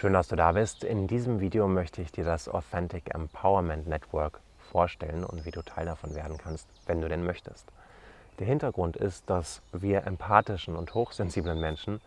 [0.00, 0.84] Schön, dass du da bist.
[0.84, 4.38] In diesem Video möchte ich dir das Authentic Empowerment Network
[4.70, 7.66] vorstellen und wie du Teil davon werden kannst, wenn du denn möchtest.
[8.38, 12.00] Der Hintergrund ist, dass wir empathischen und hochsensiblen Menschen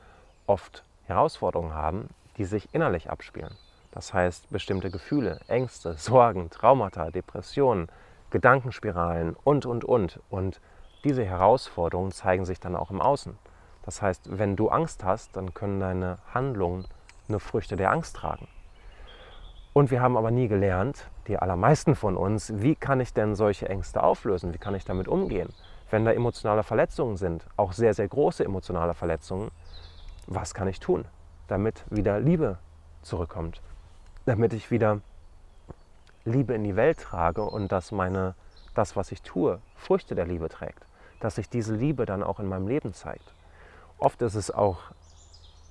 [0.48, 2.08] oft Herausforderungen haben,
[2.38, 3.58] die sich innerlich abspielen.
[3.92, 7.90] Das heißt, bestimmte Gefühle, Ängste, Sorgen, Traumata, Depressionen,
[8.30, 10.22] Gedankenspiralen und, und, und.
[10.30, 10.62] Und
[11.04, 13.38] diese Herausforderungen zeigen sich dann auch im Außen.
[13.84, 16.86] Das heißt, wenn du Angst hast, dann können deine Handlungen
[17.32, 18.48] nur Früchte der Angst tragen.
[19.74, 23.70] Und wir haben aber nie gelernt, die allermeisten von uns, wie kann ich denn solche
[23.70, 24.54] Ängste auflösen?
[24.54, 25.50] Wie kann ich damit umgehen?
[25.90, 29.50] Wenn da emotionale Verletzungen sind, auch sehr, sehr große emotionale Verletzungen,
[30.28, 31.06] was kann ich tun,
[31.48, 32.58] damit wieder Liebe
[33.02, 33.62] zurückkommt?
[34.26, 35.00] Damit ich wieder
[36.26, 38.36] Liebe in die Welt trage und dass meine,
[38.76, 40.86] das, was ich tue, Früchte der Liebe trägt.
[41.20, 43.34] Dass sich diese Liebe dann auch in meinem Leben zeigt.
[43.98, 44.80] Oft ist es auch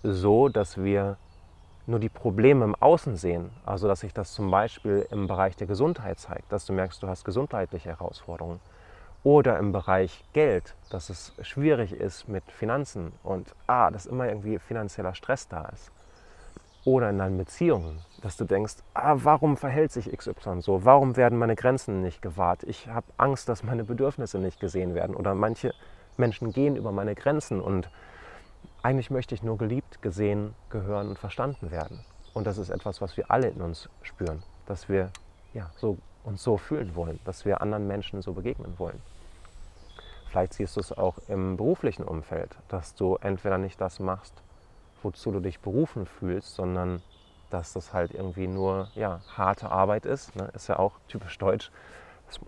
[0.03, 1.17] so, dass wir
[1.87, 5.67] nur die Probleme im Außen sehen, also dass sich das zum Beispiel im Bereich der
[5.67, 8.61] Gesundheit zeigt, dass du merkst, du hast gesundheitliche Herausforderungen,
[9.23, 14.59] oder im Bereich Geld, dass es schwierig ist mit Finanzen und ah, dass immer irgendwie
[14.59, 15.91] finanzieller Stress da ist.
[16.87, 20.87] Oder in deinen Beziehungen, dass du denkst, ah, warum verhält sich XY so?
[20.87, 22.63] Warum werden meine Grenzen nicht gewahrt?
[22.63, 25.15] Ich habe Angst, dass meine Bedürfnisse nicht gesehen werden.
[25.15, 25.75] Oder manche
[26.17, 27.91] Menschen gehen über meine Grenzen und
[28.83, 32.05] eigentlich möchte ich nur geliebt, gesehen, gehören und verstanden werden.
[32.33, 35.11] Und das ist etwas, was wir alle in uns spüren, dass wir
[35.53, 39.01] ja, so, uns so fühlen wollen, dass wir anderen Menschen so begegnen wollen.
[40.29, 44.33] Vielleicht siehst du es auch im beruflichen Umfeld, dass du entweder nicht das machst,
[45.03, 47.03] wozu du dich berufen fühlst, sondern
[47.51, 50.37] dass das halt irgendwie nur ja, harte Arbeit ist.
[50.37, 50.49] Ne?
[50.55, 51.73] Ist ja auch typisch deutsch.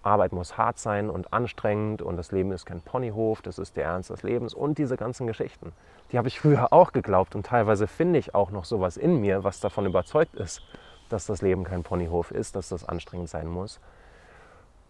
[0.02, 3.84] Arbeit muss hart sein und anstrengend und das Leben ist kein Ponyhof, das ist der
[3.84, 5.72] Ernst des Lebens und diese ganzen Geschichten.
[6.10, 9.44] Die habe ich früher auch geglaubt und teilweise finde ich auch noch sowas in mir,
[9.44, 10.62] was davon überzeugt ist,
[11.08, 13.80] dass das Leben kein Ponyhof ist, dass das anstrengend sein muss.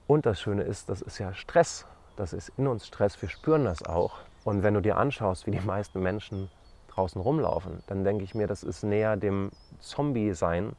[0.06, 1.86] Und das Schöne ist, das ist ja Stress.
[2.16, 4.18] Das ist in uns Stress, wir spüren das auch.
[4.44, 6.50] Und wenn du dir anschaust, wie die meisten Menschen
[6.88, 9.50] draußen rumlaufen, dann denke ich mir, das ist näher dem
[9.80, 10.77] Zombie-Sein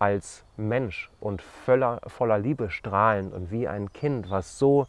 [0.00, 4.86] als Mensch und voller, voller Liebe strahlend und wie ein Kind, was so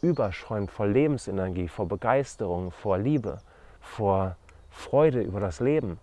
[0.00, 3.40] überschäumt vor Lebensenergie, vor Begeisterung, vor Liebe,
[3.80, 4.36] vor
[4.70, 5.98] Freude über das Leben.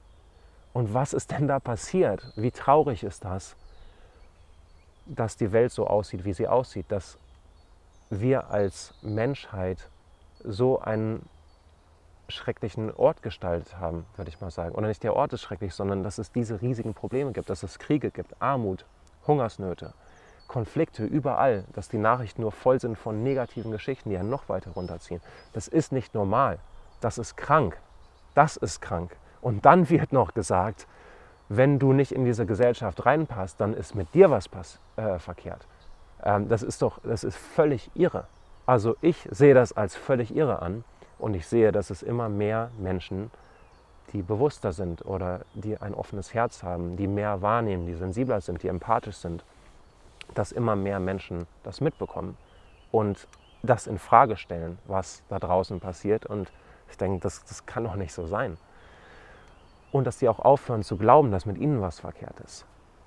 [0.73, 2.31] Und was ist denn da passiert?
[2.35, 3.56] Wie traurig ist das,
[5.06, 7.17] dass die Welt so aussieht, wie sie aussieht, dass
[8.09, 9.89] wir als Menschheit
[10.44, 11.27] so einen
[12.28, 14.75] schrecklichen Ort gestaltet haben, würde ich mal sagen.
[14.75, 17.80] Oder nicht der Ort ist schrecklich, sondern dass es diese riesigen Probleme gibt, dass es
[17.80, 18.86] Kriege gibt, Armut,
[19.28, 19.94] Hungersnöte,
[20.47, 24.72] Konflikte überall, dass die Nachrichten nur voll sind von negativen Geschichten, die ja noch weiter
[24.72, 25.22] runterziehen.
[25.53, 26.59] Das ist nicht normal.
[27.02, 27.78] Das ist krank.
[28.36, 29.16] Das ist krank.
[29.42, 30.88] Und dann wird noch gesagt,
[31.50, 35.68] wenn du nicht in diese Gesellschaft reinpasst, dann ist mit dir was pass äh, verkehrt.
[36.24, 38.28] Ähm, das ist doch, das ist völlig irre.
[38.66, 40.84] Also ich sehe das als völlig irre an
[41.19, 43.31] und ich sehe, dass es immer mehr Menschen,
[44.13, 48.63] die bewusster sind oder die ein offenes Herz haben, die mehr wahrnehmen, die sensibler sind,
[48.63, 49.43] die empathisch sind,
[50.33, 52.37] dass immer mehr Menschen das mitbekommen
[52.91, 53.27] und
[53.63, 56.25] das in Frage stellen, was da draußen passiert.
[56.25, 56.51] Und
[56.89, 58.57] ich denke, das, das kann doch nicht so sein.
[59.91, 62.65] Und dass sie auch aufhören zu glauben, dass mit ihnen was verkehrt ist.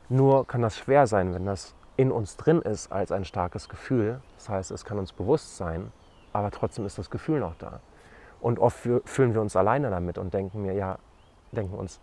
[0.09, 4.21] Nur kann das schwer sein, wenn das in uns drin ist als ein starkes Gefühl.
[4.37, 5.93] Das heißt, es kann uns bewusst sein,
[6.33, 7.81] aber trotzdem ist das Gefühl noch da.
[8.41, 10.99] Und oft fühlen wir uns alleine damit und denken mir, ja,
[11.53, 12.01] denken uns,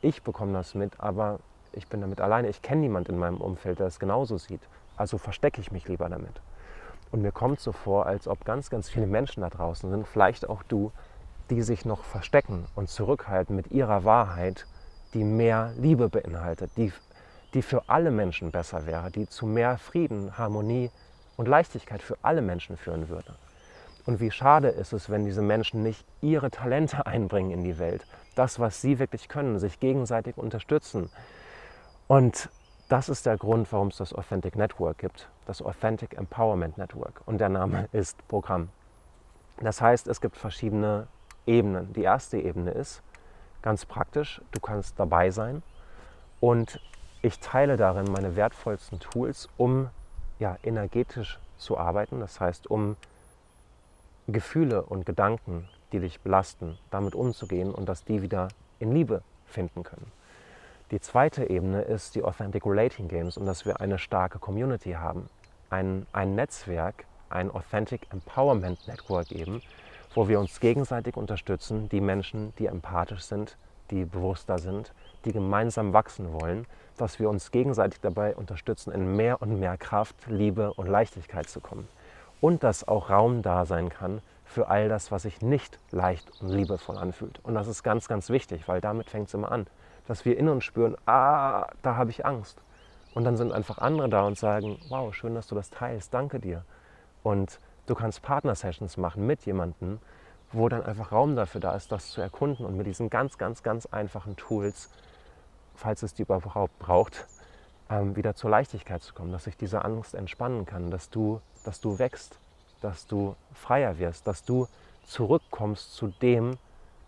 [0.00, 1.40] ich bekomme das mit, aber
[1.72, 2.48] ich bin damit alleine.
[2.48, 4.60] Ich kenne niemanden in meinem Umfeld, der es genauso sieht.
[4.96, 6.40] Also verstecke ich mich lieber damit.
[7.10, 10.48] Und mir kommt so vor, als ob ganz, ganz viele Menschen da draußen sind, vielleicht
[10.48, 10.92] auch du,
[11.50, 14.66] die sich noch verstecken und zurückhalten mit ihrer Wahrheit,
[15.14, 16.92] die mehr Liebe beinhaltet, die,
[17.54, 20.90] die für alle Menschen besser wäre, die zu mehr Frieden, Harmonie
[21.36, 23.36] und Leichtigkeit für alle Menschen führen würde.
[24.06, 28.06] Und wie schade ist es, wenn diese Menschen nicht ihre Talente einbringen in die Welt.
[28.34, 31.10] Das, was sie wirklich können, sich gegenseitig unterstützen.
[32.06, 32.48] Und
[32.88, 37.20] das ist der Grund, warum es das Authentic Network gibt, das Authentic Empowerment Network.
[37.26, 38.68] Und der Name ist Programm.
[39.60, 41.08] Das heißt, es gibt verschiedene
[41.46, 41.92] Ebenen.
[41.92, 43.02] Die erste Ebene ist
[43.62, 45.62] ganz praktisch, du kannst dabei sein
[46.40, 46.80] und
[47.22, 49.88] ich teile darin meine wertvollsten Tools, um
[50.38, 52.20] ja, energetisch zu arbeiten.
[52.20, 52.96] Das heißt, um
[54.28, 59.82] Gefühle und Gedanken, die dich belasten, damit umzugehen und dass die wieder in Liebe finden
[59.82, 60.10] können.
[60.90, 65.28] Die zweite Ebene ist die Authentic Relating Games und dass wir eine starke Community haben.
[65.70, 69.62] Ein, ein Netzwerk, ein Authentic Empowerment Network eben,
[70.14, 73.56] wo wir uns gegenseitig unterstützen, die Menschen, die empathisch sind,
[73.90, 74.92] die bewusster sind,
[75.24, 80.16] die gemeinsam wachsen wollen, dass wir uns gegenseitig dabei unterstützen, in mehr und mehr Kraft,
[80.28, 81.88] Liebe und Leichtigkeit zu kommen.
[82.46, 86.48] Und dass auch Raum da sein kann für all das, was sich nicht leicht und
[86.48, 87.40] liebevoll anfühlt.
[87.42, 89.66] Und das ist ganz, ganz wichtig, weil damit fängt es immer an,
[90.06, 92.62] dass wir in uns spüren, ah, da habe ich Angst.
[93.16, 96.38] Und dann sind einfach andere da und sagen, wow, schön, dass du das teilst, danke
[96.38, 96.64] dir.
[97.24, 99.98] Und du kannst Partner-Sessions machen mit jemandem,
[100.52, 103.64] wo dann einfach Raum dafür da ist, das zu erkunden und mit diesen ganz, ganz,
[103.64, 104.88] ganz einfachen Tools,
[105.74, 107.26] falls es die überhaupt braucht,
[107.90, 111.80] ähm, wieder zur Leichtigkeit zu kommen, dass sich diese Angst entspannen kann, dass du, dass
[111.80, 112.38] du wächst,
[112.80, 114.68] dass du freier wirst, dass du
[115.06, 116.58] zurückkommst zu dem,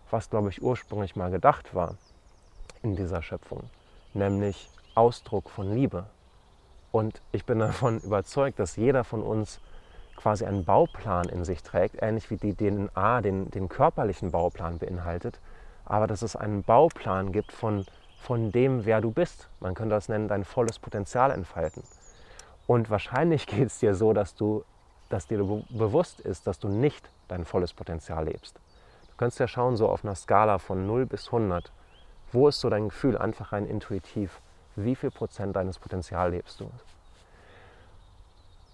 [0.09, 1.95] was, glaube ich, ursprünglich mal gedacht war
[2.81, 3.63] in dieser Schöpfung,
[4.13, 6.05] nämlich Ausdruck von Liebe.
[6.91, 9.59] Und ich bin davon überzeugt, dass jeder von uns
[10.15, 15.39] quasi einen Bauplan in sich trägt, ähnlich wie die DNA den, den körperlichen Bauplan beinhaltet,
[15.85, 17.85] aber dass es einen Bauplan gibt von,
[18.19, 19.49] von dem, wer du bist.
[19.59, 21.83] Man könnte das nennen, dein volles Potenzial entfalten.
[22.67, 24.63] Und wahrscheinlich geht es dir so, dass, du,
[25.09, 25.39] dass dir
[25.69, 28.59] bewusst ist, dass du nicht dein volles Potenzial lebst.
[29.09, 31.71] Du kannst ja schauen, so auf einer Skala von 0 bis 100,
[32.31, 34.41] wo ist so dein Gefühl, einfach rein intuitiv,
[34.75, 36.69] wie viel Prozent deines Potenzials lebst du?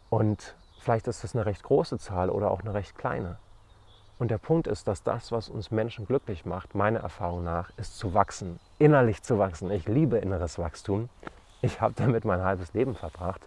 [0.10, 3.38] Und vielleicht ist das eine recht große Zahl oder auch eine recht kleine.
[4.18, 7.98] Und der Punkt ist, dass das, was uns Menschen glücklich macht, meiner Erfahrung nach, ist
[7.98, 9.70] zu wachsen, innerlich zu wachsen.
[9.72, 11.10] Ich liebe inneres Wachstum.
[11.62, 13.46] Ich habe damit mein halbes Leben verbracht.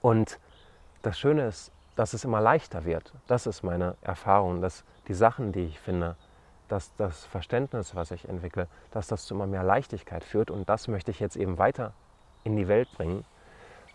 [0.00, 0.38] Und
[1.02, 3.12] das Schöne ist, dass es immer leichter wird.
[3.26, 6.16] Das ist meine Erfahrung, dass die Sachen, die ich finde,
[6.68, 10.50] dass das Verständnis, was ich entwickle, dass das zu immer mehr Leichtigkeit führt.
[10.50, 11.92] Und das möchte ich jetzt eben weiter
[12.42, 13.24] in die Welt bringen,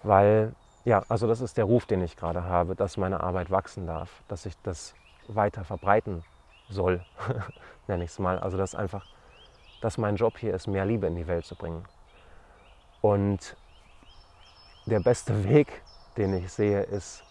[0.03, 0.53] weil,
[0.85, 4.23] ja, also das ist der Ruf, den ich gerade habe, dass meine Arbeit wachsen darf,
[4.27, 4.93] dass ich das
[5.35, 6.23] weiter verbreiten
[6.69, 7.03] soll,
[7.87, 8.39] nenne ich es mal.
[8.39, 9.05] Also dass einfach,
[9.81, 11.85] dass mein Job hier ist, mehr Liebe in die Welt zu bringen.
[13.01, 13.55] Und
[14.85, 15.81] der beste Weg,
[16.17, 17.23] den ich sehe, ist,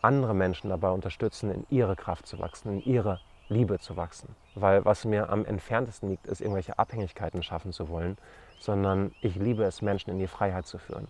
[0.00, 4.36] andere Menschen dabei unterstützen, in ihre Kraft zu wachsen, in ihre Liebe zu wachsen.
[4.54, 8.16] Weil was mir am entferntesten liegt, ist irgendwelche Abhängigkeiten schaffen zu wollen,
[8.60, 11.08] sondern ich liebe es, Menschen in die Freiheit zu führen.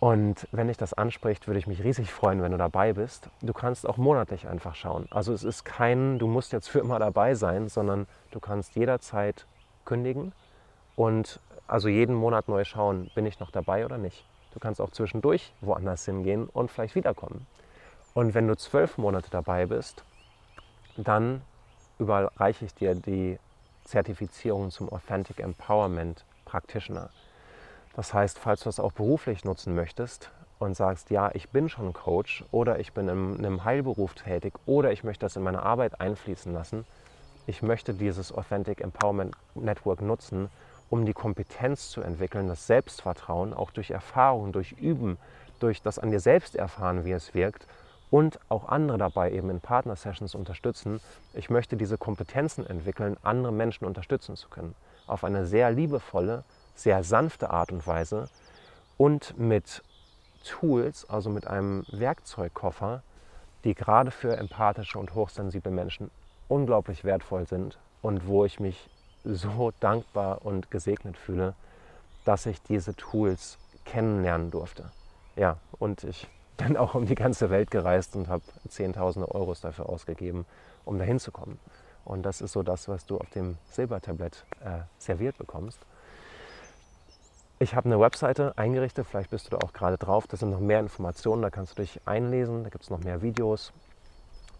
[0.00, 3.28] Und wenn dich das anspricht, würde ich mich riesig freuen, wenn du dabei bist.
[3.42, 5.06] Du kannst auch monatlich einfach schauen.
[5.10, 9.46] Also es ist kein, du musst jetzt für immer dabei sein, sondern du kannst jederzeit
[9.84, 10.32] kündigen
[10.94, 14.24] und also jeden Monat neu schauen, bin ich noch dabei oder nicht.
[14.52, 17.46] Du kannst auch zwischendurch woanders hingehen und vielleicht wiederkommen.
[18.14, 20.04] Und wenn du zwölf Monate dabei bist,
[20.96, 21.42] dann
[21.98, 23.38] überreiche ich dir die
[23.84, 27.10] Zertifizierung zum Authentic Empowerment Practitioner.
[27.98, 30.30] Das heißt, falls du das auch beruflich nutzen möchtest
[30.60, 34.92] und sagst, ja, ich bin schon Coach oder ich bin in einem Heilberuf tätig oder
[34.92, 36.84] ich möchte das in meine Arbeit einfließen lassen,
[37.48, 40.48] ich möchte dieses Authentic Empowerment Network nutzen,
[40.90, 45.18] um die Kompetenz zu entwickeln, das Selbstvertrauen, auch durch Erfahrung, durch Üben,
[45.58, 47.66] durch das an dir selbst erfahren, wie es wirkt
[48.12, 51.00] und auch andere dabei eben in Partner-Sessions unterstützen.
[51.34, 54.76] Ich möchte diese Kompetenzen entwickeln, andere Menschen unterstützen zu können.
[55.08, 56.44] Auf eine sehr liebevolle,
[56.78, 58.28] sehr sanfte Art und Weise
[58.96, 59.82] und mit
[60.44, 63.02] Tools, also mit einem Werkzeugkoffer,
[63.64, 66.10] die gerade für empathische und hochsensible Menschen
[66.46, 68.88] unglaublich wertvoll sind und wo ich mich
[69.24, 71.54] so dankbar und gesegnet fühle,
[72.24, 74.90] dass ich diese Tools kennenlernen durfte.
[75.36, 79.88] Ja, und ich bin auch um die ganze Welt gereist und habe Zehntausende Euros dafür
[79.88, 80.46] ausgegeben,
[80.84, 81.58] um dahin zu kommen.
[82.04, 85.78] Und das ist so das, was du auf dem Silbertablett äh, serviert bekommst.
[87.60, 90.28] Ich habe eine Webseite eingerichtet, vielleicht bist du da auch gerade drauf.
[90.28, 93.20] Da sind noch mehr Informationen, da kannst du dich einlesen, da gibt es noch mehr
[93.20, 93.72] Videos.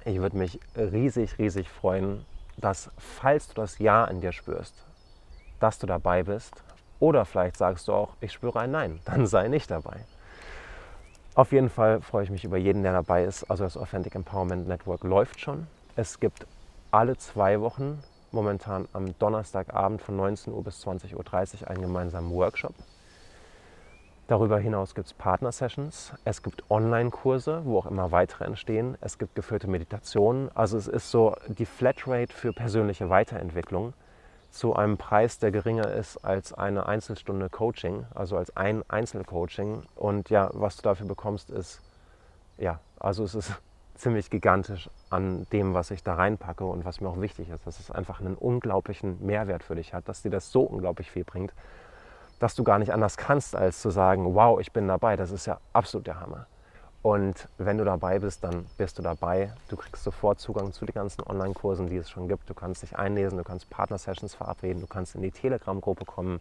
[0.04, 2.24] Ich würde mich riesig, riesig freuen,
[2.56, 4.74] dass, falls du das Ja in dir spürst,
[5.60, 6.64] dass du dabei bist.
[6.98, 10.00] Oder vielleicht sagst du auch, ich spüre ein Nein, dann sei nicht dabei.
[11.36, 13.48] Auf jeden Fall freue ich mich über jeden, der dabei ist.
[13.48, 15.68] Also das Authentic Empowerment Network läuft schon.
[15.94, 16.48] Es gibt
[16.90, 21.14] alle zwei Wochen, momentan am Donnerstagabend von 19 Uhr bis 20.30
[21.62, 22.74] Uhr, einen gemeinsamen Workshop.
[24.28, 29.34] Darüber hinaus gibt es Partner-Sessions, es gibt Online-Kurse, wo auch immer weitere entstehen, es gibt
[29.34, 30.50] geführte Meditationen.
[30.54, 33.94] Also es ist so die Flatrate für persönliche Weiterentwicklung
[34.50, 39.84] zu einem Preis, der geringer ist als eine Einzelstunde Coaching, also als ein Einzelcoaching.
[39.94, 41.80] Und ja, was du dafür bekommst, ist,
[42.58, 43.52] ja, also es ist
[43.98, 47.80] ziemlich gigantisch an dem, was ich da reinpacke und was mir auch wichtig ist, dass
[47.80, 51.52] es einfach einen unglaublichen Mehrwert für dich hat, dass dir das so unglaublich viel bringt,
[52.38, 55.46] dass du gar nicht anders kannst, als zu sagen, wow, ich bin dabei, das ist
[55.46, 56.46] ja absolut der Hammer.
[57.02, 59.52] Und wenn du dabei bist, dann bist du dabei.
[59.68, 62.50] Du kriegst sofort Zugang zu den ganzen Online-Kursen, die es schon gibt.
[62.50, 66.40] Du kannst dich einlesen, du kannst Partner-Sessions verabreden, du kannst in die Telegram-Gruppe kommen,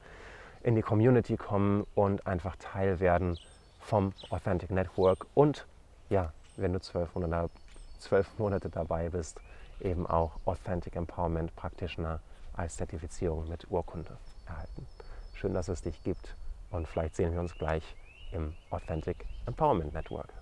[0.64, 3.38] in die Community kommen und einfach Teil werden
[3.80, 5.28] vom Authentic Network.
[5.36, 5.66] Und
[6.10, 7.52] ja, wenn du zwölf Monate,
[8.00, 9.40] zwölf Monate dabei bist,
[9.80, 12.20] eben auch Authentic Empowerment Practitioner
[12.54, 14.88] als Zertifizierung mit Urkunde erhalten.
[15.36, 16.36] Schön, dass es dich gibt
[16.72, 17.96] und vielleicht sehen wir uns gleich
[18.32, 20.34] im Authentic Empowerment Network.